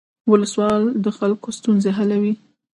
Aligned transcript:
ولسوال 0.31 0.83
د 1.03 1.05
خلکو 1.17 1.47
ستونزې 1.57 1.91
حلوي 1.97 2.33